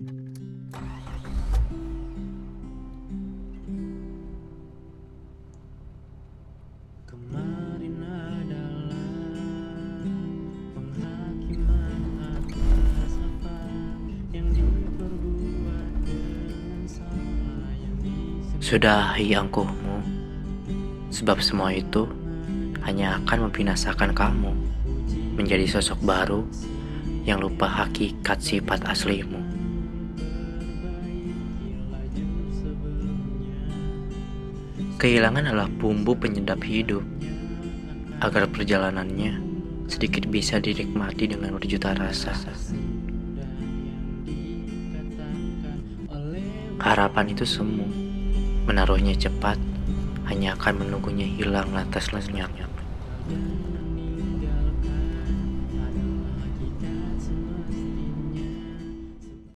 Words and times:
Sudahi 0.00 0.16
angkuhmu, 19.36 20.00
sebab 21.12 21.44
semua 21.44 21.76
itu 21.76 22.08
hanya 22.88 23.20
akan 23.20 23.52
membinasakan 23.52 24.16
kamu 24.16 24.56
menjadi 25.36 25.68
sosok 25.68 26.00
baru 26.08 26.48
yang 27.28 27.44
lupa 27.44 27.68
hakikat 27.68 28.40
sifat 28.40 28.80
aslimu. 28.88 29.49
Kehilangan 35.00 35.48
adalah 35.48 35.72
bumbu 35.80 36.12
penyedap 36.12 36.60
hidup, 36.60 37.00
agar 38.20 38.44
perjalanannya 38.52 39.40
sedikit 39.88 40.28
bisa 40.28 40.60
dinikmati 40.60 41.24
dengan 41.24 41.56
berjuta 41.56 41.96
rasa. 41.96 42.36
Harapan 46.84 47.32
itu 47.32 47.48
semu, 47.48 47.88
menaruhnya 48.68 49.16
cepat, 49.16 49.56
hanya 50.28 50.52
akan 50.60 50.84
menunggunya 50.84 51.24
hilang 51.24 51.72
lantas 51.72 52.12
lenyap. 52.12 52.52